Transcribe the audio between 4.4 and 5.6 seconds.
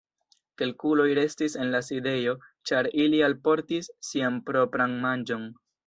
propran manĝon.